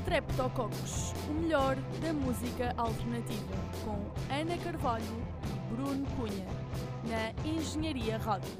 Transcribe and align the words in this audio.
Streptococcus, 0.00 1.12
o 1.28 1.32
melhor 1.34 1.76
da 2.00 2.12
música 2.12 2.72
alternativa, 2.76 3.54
com 3.84 3.98
Ana 4.32 4.56
Carvalho 4.58 5.04
e 5.44 5.74
Bruno 5.74 6.06
Cunha, 6.16 6.46
na 7.04 7.48
Engenharia 7.48 8.16
Rádio. 8.16 8.52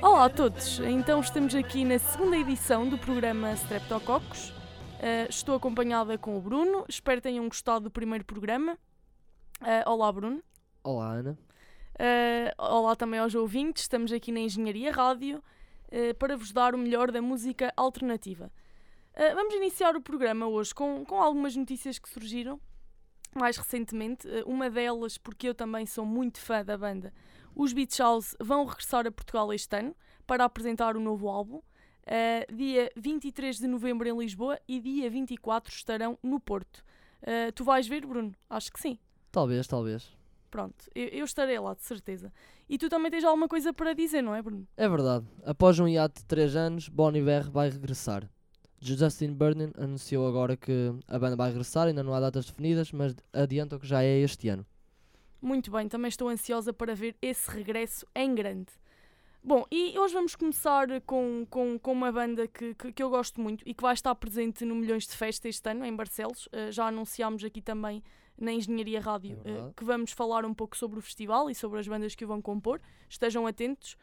Olá 0.00 0.24
a 0.24 0.28
todos, 0.28 0.80
então 0.80 1.20
estamos 1.20 1.54
aqui 1.54 1.84
na 1.84 1.98
segunda 1.98 2.36
edição 2.36 2.88
do 2.88 2.98
programa 2.98 3.52
Streptococcus. 3.52 4.61
Uh, 5.02 5.28
estou 5.28 5.56
acompanhada 5.56 6.16
com 6.16 6.38
o 6.38 6.40
Bruno, 6.40 6.84
espero 6.88 7.16
que 7.16 7.24
tenham 7.24 7.48
gostado 7.48 7.86
do 7.86 7.90
primeiro 7.90 8.24
programa. 8.24 8.78
Uh, 9.60 9.90
olá 9.90 10.12
Bruno. 10.12 10.40
Olá 10.84 11.14
Ana. 11.14 11.38
Uh, 11.96 12.54
olá 12.56 12.94
também 12.94 13.18
aos 13.18 13.34
ouvintes, 13.34 13.82
estamos 13.82 14.12
aqui 14.12 14.30
na 14.30 14.38
Engenharia 14.38 14.92
Rádio 14.92 15.42
para 16.18 16.36
vos 16.36 16.52
dar 16.52 16.74
o 16.74 16.78
melhor 16.78 17.10
da 17.10 17.20
música 17.20 17.70
alternativa. 17.76 18.50
Vamos 19.34 19.52
iniciar 19.52 19.94
o 19.94 20.00
programa 20.00 20.46
hoje 20.46 20.74
com, 20.74 21.04
com 21.04 21.20
algumas 21.20 21.54
notícias 21.54 21.98
que 21.98 22.08
surgiram 22.08 22.58
mais 23.34 23.58
recentemente. 23.58 24.26
uma 24.46 24.70
delas, 24.70 25.18
porque 25.18 25.46
eu 25.46 25.54
também 25.54 25.84
sou 25.84 26.06
muito 26.06 26.40
fã 26.40 26.64
da 26.64 26.78
banda, 26.78 27.12
os 27.54 27.74
Beach 27.74 28.00
House 28.00 28.34
vão 28.40 28.64
regressar 28.64 29.06
a 29.06 29.12
Portugal 29.12 29.52
este 29.52 29.76
ano 29.76 29.94
para 30.26 30.44
apresentar 30.44 30.96
o 30.96 30.98
um 30.98 31.02
novo 31.02 31.28
álbum. 31.28 31.60
Dia 32.54 32.90
23 32.96 33.58
de 33.58 33.66
novembro 33.66 34.08
em 34.08 34.18
Lisboa 34.18 34.58
e 34.66 34.80
dia 34.80 35.08
24 35.10 35.72
estarão 35.72 36.18
no 36.22 36.40
Porto. 36.40 36.84
tu 37.54 37.64
vais 37.64 37.86
ver, 37.86 38.06
Bruno? 38.06 38.32
Acho 38.48 38.72
que 38.72 38.80
sim. 38.80 38.98
Talvez, 39.30 39.66
talvez. 39.66 40.22
Pronto, 40.50 40.84
eu, 40.94 41.08
eu, 41.08 41.24
estarei 41.24 41.58
lá, 41.58 41.72
de 41.72 41.82
certeza. 41.82 42.30
E 42.68 42.76
tu 42.76 42.90
também 42.90 43.10
tens 43.10 43.24
alguma 43.24 43.48
coisa 43.48 43.72
para 43.72 43.94
dizer, 43.94 44.20
não 44.20 44.34
é, 44.34 44.42
Bruno? 44.42 44.68
É 44.76 44.86
verdade. 44.86 45.26
Após 45.46 45.78
um 45.78 45.88
hiato 45.88 46.20
de 46.20 46.26
3 46.26 46.56
anos, 46.56 46.88
Bon 46.90 47.10
Iver 47.10 47.50
vai 47.50 47.70
regressar. 47.70 48.28
Justin 48.78 49.32
Burning 49.32 49.70
anunciou 49.78 50.26
agora 50.26 50.56
que 50.56 50.92
a 51.08 51.18
banda 51.18 51.36
vai 51.36 51.48
regressar, 51.48 51.86
ainda 51.86 52.02
não 52.02 52.12
há 52.12 52.20
datas 52.20 52.46
definidas, 52.46 52.92
mas 52.92 53.14
adiantam 53.32 53.78
que 53.78 53.86
já 53.86 54.02
é 54.02 54.18
este 54.18 54.48
ano. 54.48 54.66
Muito 55.40 55.70
bem, 55.70 55.88
também 55.88 56.08
estou 56.08 56.28
ansiosa 56.28 56.72
para 56.72 56.94
ver 56.94 57.16
esse 57.22 57.50
regresso 57.50 58.04
em 58.14 58.34
grande. 58.34 58.72
Bom, 59.44 59.64
e 59.72 59.98
hoje 59.98 60.14
vamos 60.14 60.36
começar 60.36 61.00
com, 61.00 61.44
com, 61.50 61.76
com 61.76 61.92
uma 61.92 62.12
banda 62.12 62.46
que, 62.46 62.76
que, 62.76 62.92
que 62.92 63.02
eu 63.02 63.10
gosto 63.10 63.40
muito 63.40 63.64
e 63.66 63.74
que 63.74 63.82
vai 63.82 63.92
estar 63.92 64.14
presente 64.14 64.64
no 64.64 64.72
Milhões 64.76 65.04
de 65.04 65.16
Festa 65.16 65.48
este 65.48 65.68
ano, 65.68 65.84
em 65.84 65.96
Barcelos. 65.96 66.46
Uh, 66.46 66.70
já 66.70 66.86
anunciámos 66.86 67.42
aqui 67.42 67.60
também 67.60 68.04
na 68.38 68.52
Engenharia 68.52 69.00
Rádio, 69.00 69.40
é 69.44 69.50
uh, 69.50 69.74
que 69.76 69.82
vamos 69.82 70.12
falar 70.12 70.44
um 70.44 70.54
pouco 70.54 70.76
sobre 70.76 71.00
o 71.00 71.02
festival 71.02 71.50
e 71.50 71.56
sobre 71.56 71.80
as 71.80 71.88
bandas 71.88 72.14
que 72.14 72.24
o 72.24 72.28
vão 72.28 72.40
compor. 72.40 72.80
Estejam 73.08 73.44
atentos. 73.44 73.96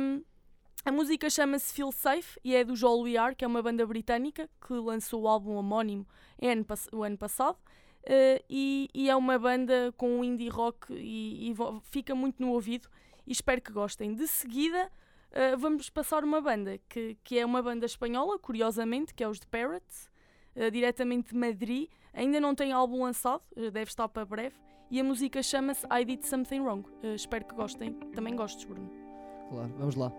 Um, 0.00 0.24
a 0.84 0.90
música 0.90 1.30
chama-se 1.30 1.72
Feel 1.72 1.92
Safe 1.92 2.36
e 2.42 2.56
é 2.56 2.64
do 2.64 2.74
Joel 2.74 3.02
We 3.02 3.16
Are, 3.16 3.36
que 3.36 3.44
é 3.44 3.48
uma 3.48 3.62
banda 3.62 3.86
britânica 3.86 4.50
que 4.66 4.72
lançou 4.72 5.22
o 5.22 5.28
álbum 5.28 5.54
homónimo 5.54 6.04
ano, 6.42 6.66
o 6.92 7.04
ano 7.04 7.16
passado. 7.16 7.56
Uh, 8.02 8.42
e, 8.50 8.88
e, 8.92 9.08
é 9.08 9.14
uma 9.14 9.38
banda 9.38 9.94
com 9.96 10.24
indie 10.24 10.48
rock 10.48 10.92
e, 10.92 11.52
e, 11.52 11.54
fica 11.84 12.16
muito 12.16 12.42
no 12.42 12.50
ouvido 12.50 12.88
e 13.26 13.32
espero 13.32 13.60
que 13.60 13.72
gostem. 13.72 14.14
De 14.14 14.26
seguida, 14.26 14.90
uh, 15.30 15.58
vamos 15.58 15.90
passar 15.90 16.24
uma 16.24 16.40
banda 16.40 16.78
que, 16.88 17.16
que 17.24 17.38
é 17.38 17.44
uma 17.44 17.62
banda 17.62 17.86
espanhola, 17.86 18.38
curiosamente, 18.38 19.14
que 19.14 19.24
é 19.24 19.28
os 19.28 19.40
The 19.40 19.46
Parrots, 19.50 20.10
uh, 20.54 20.70
diretamente 20.70 21.30
de 21.30 21.38
Madrid. 21.38 21.88
Ainda 22.12 22.40
não 22.40 22.54
tem 22.54 22.72
álbum 22.72 23.02
lançado, 23.02 23.42
uh, 23.56 23.70
deve 23.70 23.90
estar 23.90 24.08
para 24.08 24.24
breve. 24.24 24.56
E 24.90 25.00
a 25.00 25.04
música 25.04 25.42
chama-se 25.42 25.84
I 25.90 26.04
Did 26.04 26.22
Something 26.22 26.60
Wrong. 26.60 26.88
Uh, 27.02 27.14
espero 27.14 27.44
que 27.44 27.54
gostem. 27.54 27.92
Também 28.14 28.36
gostes, 28.36 28.64
Bruno. 28.64 28.90
Claro, 29.50 29.74
vamos 29.76 29.96
lá. 29.96 30.12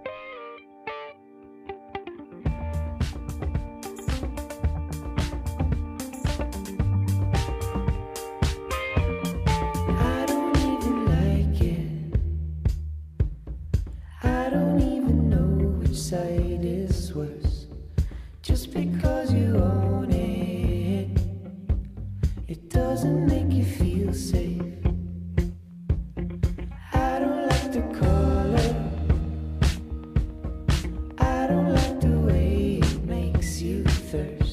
first. 34.08 34.47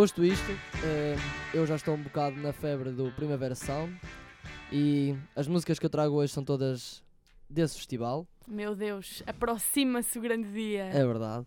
Posto 0.00 0.24
isto, 0.24 0.50
eh, 0.82 1.14
eu 1.52 1.66
já 1.66 1.76
estou 1.76 1.92
um 1.92 2.02
bocado 2.02 2.34
na 2.40 2.54
febre 2.54 2.90
do 2.90 3.12
Primavera 3.12 3.54
Sound 3.54 4.00
e 4.72 5.14
as 5.36 5.46
músicas 5.46 5.78
que 5.78 5.84
eu 5.84 5.90
trago 5.90 6.14
hoje 6.14 6.32
são 6.32 6.42
todas 6.42 7.04
desse 7.50 7.76
festival, 7.76 8.26
Meu 8.48 8.74
Deus, 8.74 9.22
aproxima-se 9.26 10.18
o 10.18 10.22
grande 10.22 10.50
dia. 10.54 10.84
é 10.84 11.04
verdade. 11.04 11.46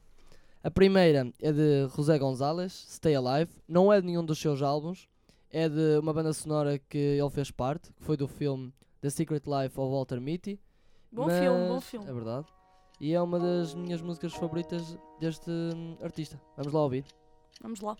A 0.63 0.69
primeira 0.69 1.33
é 1.41 1.51
de 1.51 1.87
José 1.95 2.19
Gonzalez, 2.19 2.73
Stay 2.91 3.15
Alive, 3.15 3.49
não 3.67 3.91
é 3.91 3.99
de 3.99 4.05
nenhum 4.05 4.23
dos 4.23 4.37
seus 4.37 4.61
álbuns, 4.61 5.09
é 5.49 5.67
de 5.67 5.97
uma 5.97 6.13
banda 6.13 6.31
sonora 6.31 6.77
que 6.77 6.95
ele 6.95 7.29
fez 7.31 7.49
parte, 7.49 7.91
que 7.91 8.03
foi 8.03 8.15
do 8.15 8.27
filme 8.27 8.71
The 9.01 9.09
Secret 9.09 9.41
Life 9.47 9.79
of 9.79 9.91
Walter 9.91 10.21
Mitty. 10.21 10.59
Bom 11.11 11.27
filme, 11.27 11.67
bom 11.69 11.73
mas- 11.73 11.85
filme. 11.85 12.07
É 12.07 12.13
verdade. 12.13 12.45
E 13.01 13.15
é 13.15 13.19
uma 13.19 13.39
das 13.39 13.73
minhas 13.73 13.99
músicas 13.99 14.31
favoritas 14.31 14.95
deste 15.19 15.49
hum, 15.49 15.97
artista. 16.03 16.39
Vamos 16.55 16.71
lá 16.71 16.83
ouvir. 16.83 17.03
Vamos 17.59 17.81
lá. 17.81 17.97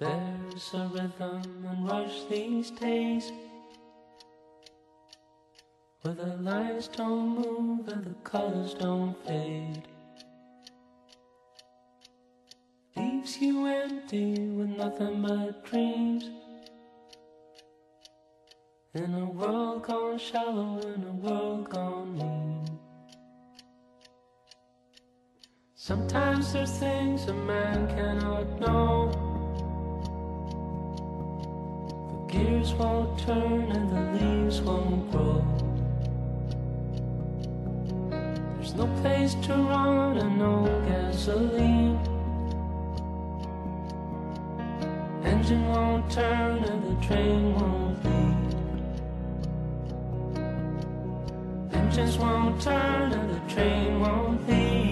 There's 0.00 0.72
a 0.72 0.90
rhythm 0.94 1.66
and 1.68 1.86
rush 1.86 2.24
these 2.30 2.70
days. 2.70 3.30
Where 6.00 6.14
the 6.14 6.36
lights 6.36 6.88
don't 6.88 7.28
move 7.38 7.86
and 7.86 8.06
the 8.06 8.14
colors 8.24 8.72
don't 8.72 9.14
fade. 9.26 9.82
Leaves 12.96 13.42
you 13.42 13.66
empty 13.66 14.48
with 14.48 14.70
nothing 14.70 15.20
but 15.20 15.66
dreams. 15.66 16.30
In 18.94 19.14
a 19.16 19.26
world 19.26 19.82
gone 19.82 20.16
shallow, 20.16 20.78
in 20.78 21.04
a 21.04 21.12
world 21.12 21.68
gone 21.68 22.16
mean. 22.16 22.78
Sometimes 25.74 26.54
there's 26.54 26.72
things 26.78 27.26
a 27.26 27.34
man 27.34 27.86
cannot 27.88 28.58
know 28.60 29.29
gears 32.30 32.72
won't 32.74 33.18
turn 33.18 33.72
and 33.72 33.90
the 33.90 34.02
leaves 34.24 34.60
won't 34.60 35.10
grow. 35.10 35.44
There's 38.56 38.74
no 38.74 38.86
place 39.00 39.34
to 39.46 39.54
run 39.54 40.18
and 40.18 40.38
no 40.38 40.64
gasoline. 40.86 41.98
Engine 45.24 45.66
won't 45.68 46.10
turn 46.10 46.62
and 46.62 46.80
the 46.84 47.06
train 47.06 47.54
won't 47.54 48.04
leave. 48.04 48.54
Engines 51.74 52.16
won't 52.18 52.62
turn 52.62 53.12
and 53.12 53.30
the 53.30 53.40
train 53.52 54.00
won't 54.00 54.48
leave. 54.48 54.89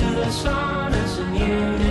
Look 0.00 0.08
into 0.08 0.20
the 0.24 0.30
sun 0.30 0.94
as 0.94 1.18
the 1.18 1.26
new 1.26 1.89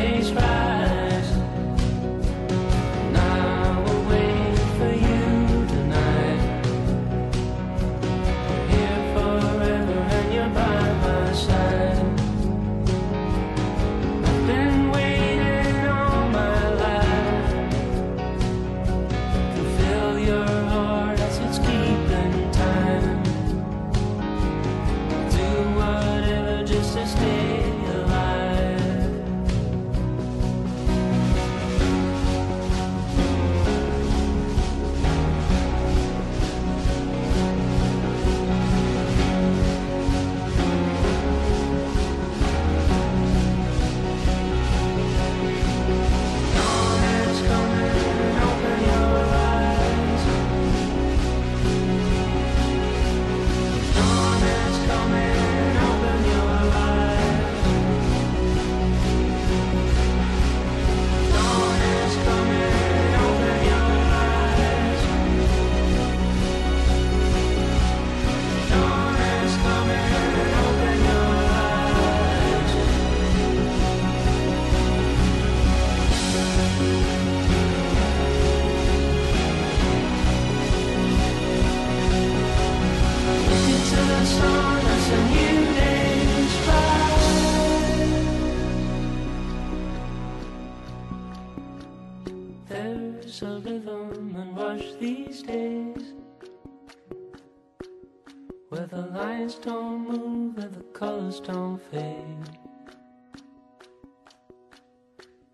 lines 99.50 99.66
don't 99.66 100.08
move 100.08 100.58
and 100.58 100.74
the 100.74 100.84
colors 100.94 101.40
don't 101.40 101.82
fade. 101.92 102.50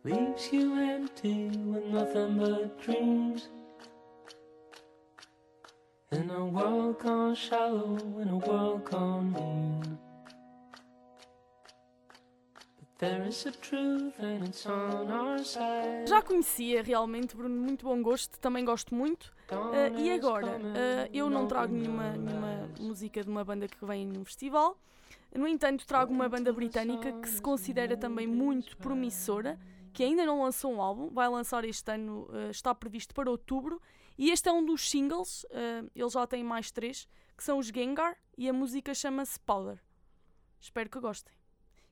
Leaves 0.03 0.49
you 0.51 0.75
empty 0.79 1.47
with 1.47 1.85
nothing 1.85 2.37
but 2.37 2.81
dreams. 2.81 3.47
In 6.11 6.29
a 6.29 6.45
world 6.45 6.99
gone 6.99 7.35
shallow, 7.35 7.97
in 8.21 8.29
a 8.29 8.37
world 8.37 8.85
gone 8.85 9.31
mean. 9.33 9.94
Já 16.07 16.21
conhecia 16.21 16.81
realmente, 16.81 17.35
Bruno, 17.35 17.53
muito 17.53 17.85
bom 17.85 18.01
gosto, 18.01 18.39
também 18.39 18.63
gosto 18.63 18.95
muito. 18.95 19.33
Ah, 19.49 19.89
e 19.99 20.09
agora, 20.11 20.57
ah, 20.57 21.09
eu 21.11 21.29
não 21.29 21.45
trago 21.45 21.73
nenhuma, 21.73 22.11
nenhuma 22.15 22.69
música 22.79 23.21
de 23.21 23.29
uma 23.29 23.43
banda 23.43 23.67
que 23.67 23.83
vem 23.85 24.05
num 24.05 24.23
festival. 24.23 24.79
No 25.33 25.45
entanto, 25.45 25.85
trago 25.85 26.13
uma 26.13 26.29
banda 26.29 26.53
britânica 26.53 27.11
que 27.11 27.27
se 27.27 27.41
considera 27.41 27.97
também 27.97 28.25
muito 28.25 28.77
promissora, 28.77 29.59
que 29.91 30.01
ainda 30.01 30.25
não 30.25 30.41
lançou 30.43 30.73
um 30.73 30.81
álbum, 30.81 31.09
vai 31.09 31.27
lançar 31.27 31.65
este 31.65 31.91
ano, 31.91 32.29
ah, 32.31 32.49
está 32.49 32.73
previsto 32.73 33.13
para 33.13 33.29
outubro. 33.29 33.81
E 34.17 34.31
este 34.31 34.47
é 34.47 34.53
um 34.53 34.65
dos 34.65 34.89
singles, 34.89 35.45
eles 35.93 36.13
já 36.13 36.25
têm 36.25 36.41
mais 36.41 36.71
três, 36.71 37.05
que 37.35 37.43
são 37.43 37.57
os 37.57 37.67
Gengar, 37.67 38.15
e 38.37 38.47
a 38.47 38.53
música 38.53 38.93
chama-se 38.93 39.37
Powder. 39.41 39.77
Espero 40.57 40.89
que 40.89 41.01
gostem. 41.01 41.33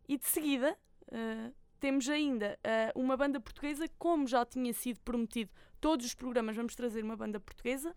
E 0.07 0.17
de 0.17 0.25
seguida, 0.25 0.77
ah, 1.11 1.51
temos 1.79 2.07
ainda 2.09 2.57
ah, 2.63 2.91
uma 2.95 3.17
banda 3.17 3.39
portuguesa, 3.39 3.85
como 3.97 4.27
já 4.27 4.45
tinha 4.45 4.73
sido 4.73 4.99
prometido, 5.01 5.51
todos 5.81 6.05
os 6.05 6.13
programas 6.13 6.55
vamos 6.55 6.75
trazer 6.75 7.03
uma 7.03 7.15
banda 7.15 7.39
portuguesa, 7.39 7.93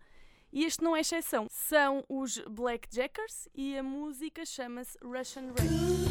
e 0.51 0.63
este 0.63 0.83
não 0.83 0.95
é 0.95 1.01
exceção. 1.01 1.47
São 1.49 2.03
os 2.07 2.37
Black 2.49 2.87
Jackers 2.93 3.47
e 3.53 3.77
a 3.77 3.83
música 3.83 4.45
chama-se 4.45 4.97
Russian 5.03 5.53
Rain. 5.57 6.07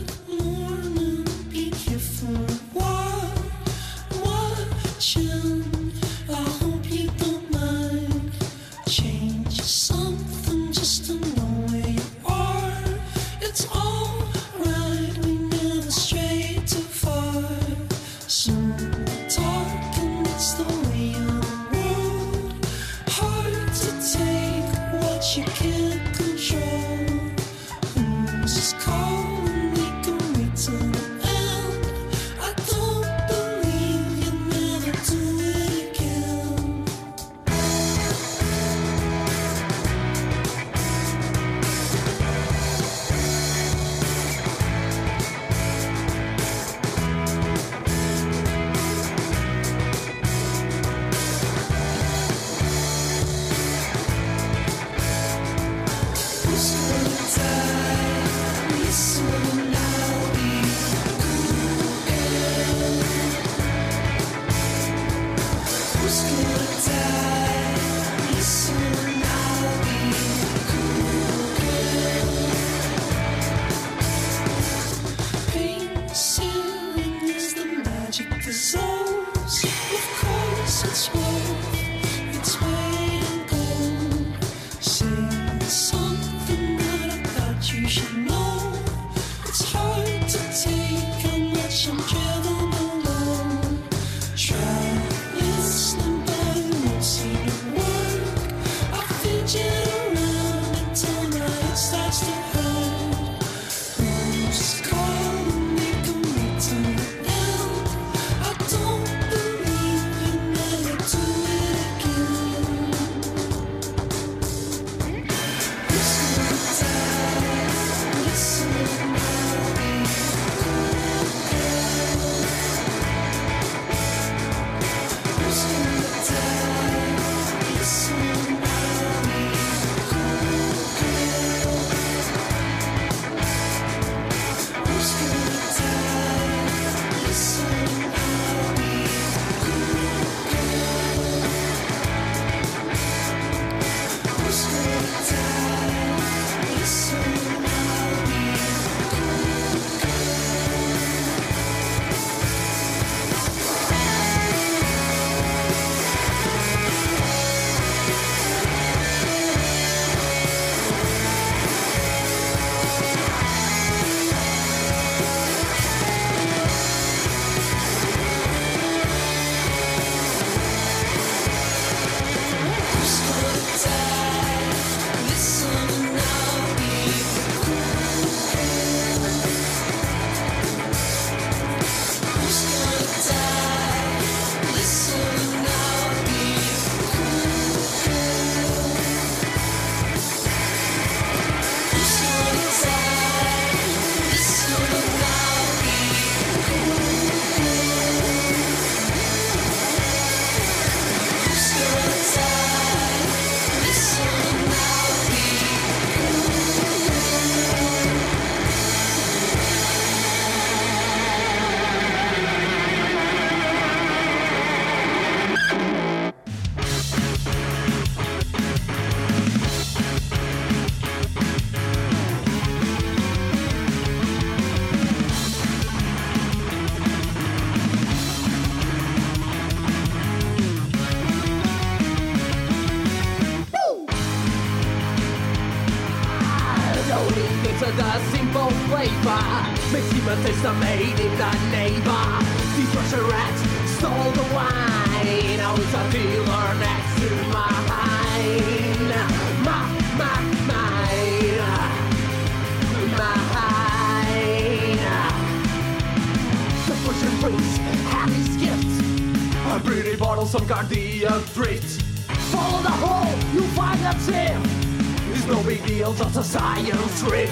Science 266.97 267.21
trick. 267.21 267.51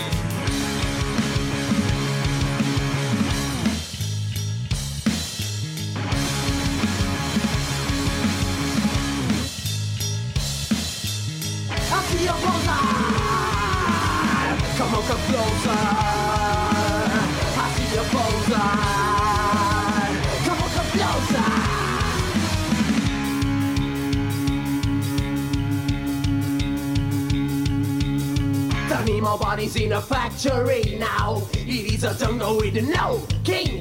I 11.91 12.03
see. 12.09 12.27
Come 14.77 14.95
on, 14.95 15.03
come 15.05 15.23
closer. 15.29 15.79
I 17.57 17.73
see 17.77 17.95
your 17.95 18.05
closer. 18.05 18.84
Body's 29.55 29.77
in 29.77 29.93
a 29.93 30.01
factory 30.01 30.97
now. 30.99 31.41
It 31.53 31.95
is 31.95 32.03
a 32.03 32.13
jungle 32.19 32.57
with 32.57 32.75
no 32.89 33.25
king 33.45 33.74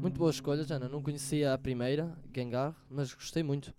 Muito 0.00 0.18
boa 0.18 0.30
escolha, 0.30 0.64
Jana. 0.64 0.88
Não 0.88 1.02
conhecia 1.02 1.52
a 1.52 1.58
primeira, 1.58 2.16
Gengar, 2.34 2.74
mas 2.90 3.12
gostei 3.12 3.42
muito. 3.42 3.74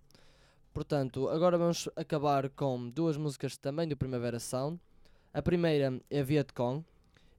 Portanto, 0.74 1.28
agora 1.28 1.56
vamos 1.56 1.88
acabar 1.96 2.48
com 2.50 2.88
duas 2.90 3.16
músicas 3.16 3.56
também 3.56 3.88
do 3.88 3.96
Primavera 3.96 4.38
Sound. 4.38 4.78
A 5.32 5.40
primeira 5.42 6.00
é 6.10 6.22
Vietcong. 6.22 6.84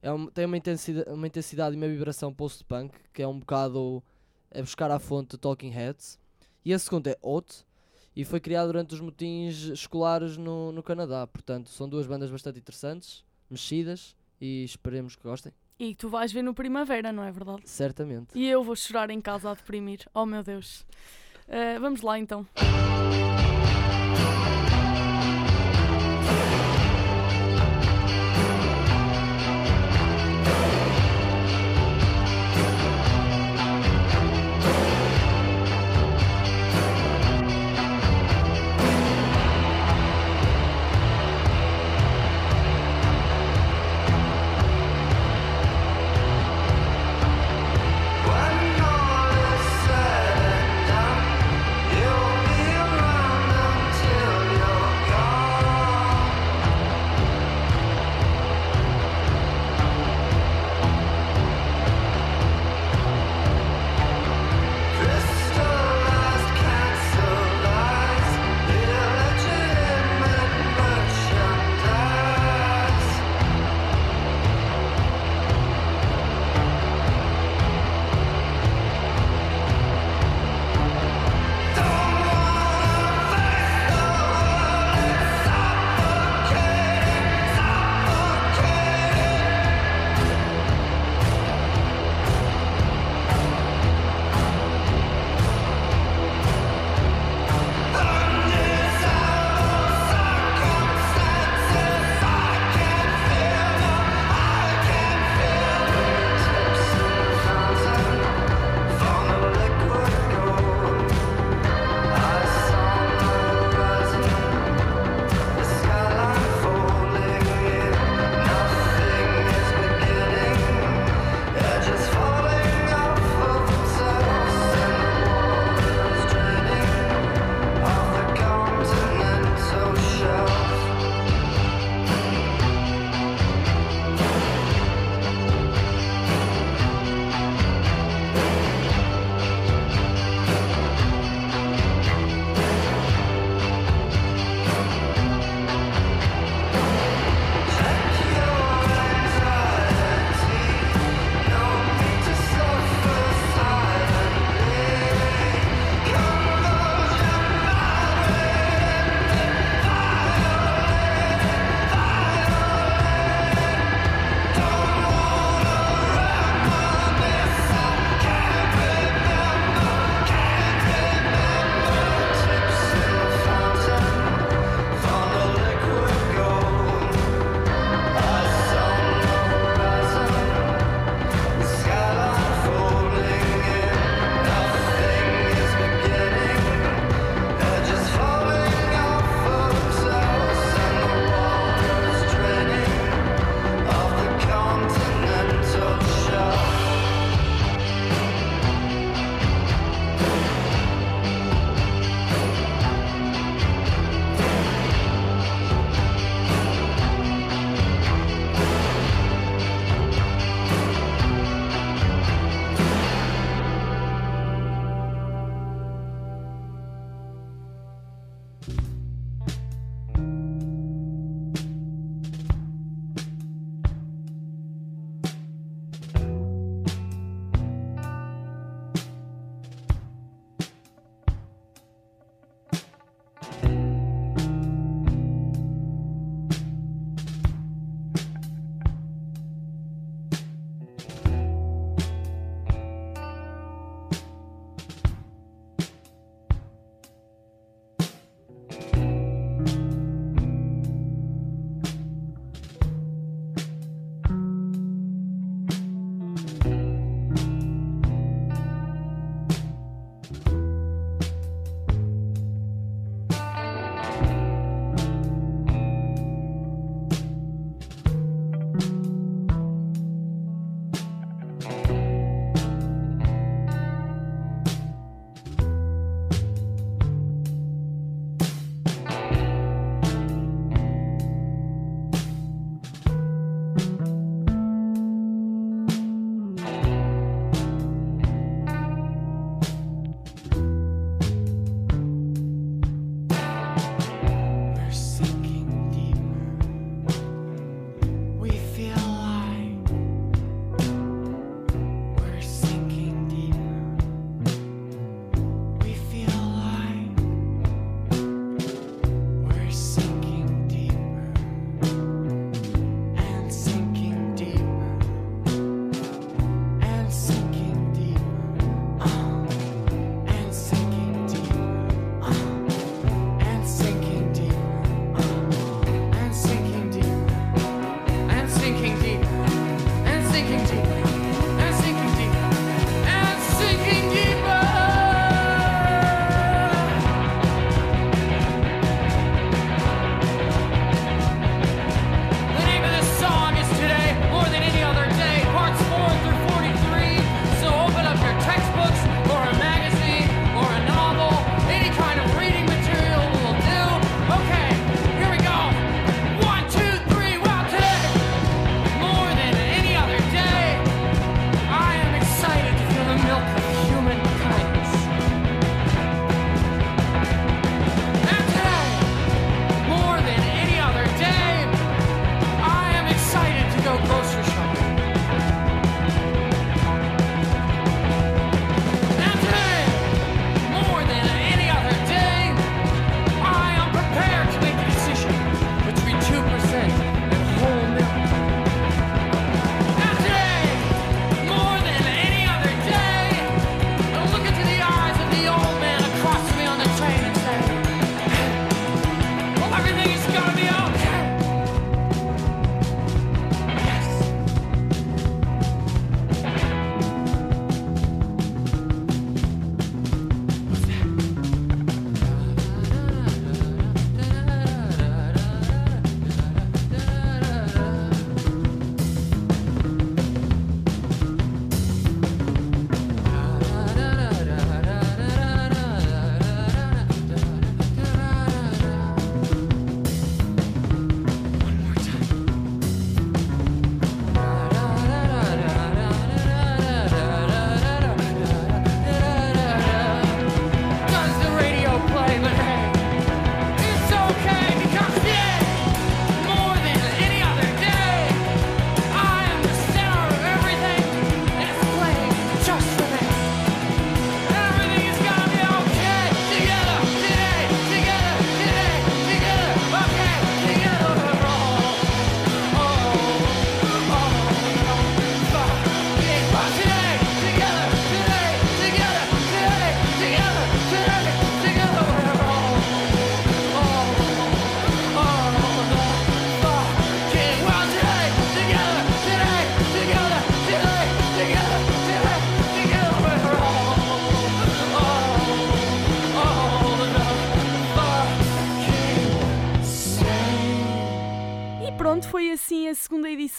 É 0.02 0.10
um- 0.12 0.26
tem 0.26 0.44
uma 0.46 0.56
intensidade, 0.56 1.08
uma 1.10 1.26
intensidade 1.26 1.74
e 1.74 1.78
uma 1.78 1.88
vibração 1.88 2.32
post-punk, 2.32 2.94
que 3.12 3.22
é 3.22 3.28
um 3.28 3.38
bocado 3.38 4.02
a 4.52 4.60
buscar 4.60 4.90
à 4.90 4.98
fonte 4.98 5.36
Talking 5.38 5.70
Heads. 5.70 6.18
E 6.64 6.74
a 6.74 6.78
segunda 6.78 7.10
é 7.10 7.18
Out, 7.22 7.64
e 8.14 8.24
foi 8.24 8.40
criada 8.40 8.66
durante 8.66 8.94
os 8.94 9.00
motins 9.00 9.64
escolares 9.68 10.36
no, 10.36 10.72
no 10.72 10.82
Canadá. 10.82 11.26
Portanto, 11.26 11.70
são 11.70 11.88
duas 11.88 12.06
bandas 12.06 12.30
bastante 12.30 12.58
interessantes, 12.58 13.24
mexidas, 13.48 14.14
e 14.40 14.64
esperemos 14.64 15.16
que 15.16 15.22
gostem. 15.22 15.52
E 15.78 15.94
tu 15.94 16.08
vais 16.08 16.30
ver 16.30 16.42
no 16.42 16.52
Primavera, 16.52 17.12
não 17.12 17.22
é 17.22 17.32
verdade? 17.32 17.62
Certamente. 17.64 18.38
E 18.38 18.46
eu 18.46 18.62
vou 18.62 18.76
chorar 18.76 19.10
em 19.10 19.20
casa 19.20 19.50
a 19.50 19.54
deprimir. 19.54 20.00
Oh 20.12 20.26
meu 20.26 20.42
Deus. 20.42 20.84
Eh, 21.48 21.78
vamos 21.78 22.02
lá 22.02 22.18
então. 22.18 22.46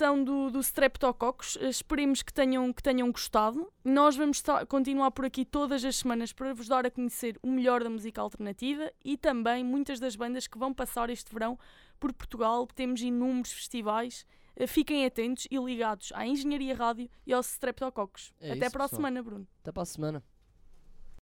Edição 0.01 0.23
do, 0.23 0.49
do 0.49 0.59
Streptococcus. 0.59 1.57
Eh, 1.61 1.69
Esperemos 1.69 2.23
que 2.23 2.33
tenham, 2.33 2.73
que 2.73 2.81
tenham 2.81 3.11
gostado. 3.11 3.71
Nós 3.85 4.15
vamos 4.15 4.41
continuar 4.67 5.11
por 5.11 5.25
aqui 5.25 5.45
todas 5.45 5.85
as 5.85 5.97
semanas 5.97 6.33
para 6.33 6.53
vos 6.55 6.67
dar 6.67 6.85
a 6.87 6.91
conhecer 6.91 7.37
o 7.43 7.47
melhor 7.51 7.83
da 7.83 7.89
música 7.89 8.19
alternativa 8.19 8.91
e 9.05 9.15
também 9.15 9.63
muitas 9.63 9.99
das 9.99 10.15
bandas 10.15 10.47
que 10.47 10.57
vão 10.57 10.73
passar 10.73 11.09
este 11.11 11.31
verão 11.31 11.57
por 11.99 12.11
Portugal. 12.13 12.65
Temos 12.67 13.01
inúmeros 13.01 13.51
festivais. 13.51 14.25
Eh, 14.55 14.65
Fiquem 14.65 15.05
atentos 15.05 15.47
e 15.51 15.57
ligados 15.57 16.11
à 16.15 16.25
Engenharia 16.25 16.73
Rádio 16.75 17.07
e 17.25 17.31
ao 17.33 17.41
Streptococcus. 17.41 18.33
É 18.41 18.53
Até 18.53 18.65
isso, 18.65 18.71
para 18.71 18.85
a 18.85 18.87
pessoal. 18.87 18.97
semana, 18.99 19.21
Bruno. 19.23 19.47
Até 19.61 19.71
para 19.71 19.83
a 19.83 19.85
semana. 19.85 20.23